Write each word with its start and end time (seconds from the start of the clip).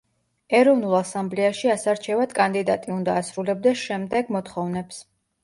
ეროვნულ 0.59 0.95
ასამბლეაში 0.99 1.69
ასარჩევად 1.73 2.33
კანდიდატი 2.39 2.95
უნდა 2.95 3.19
ასრულებდეს 3.23 3.85
შემდეგ 3.91 4.35
მოთხოვნებს. 4.39 5.05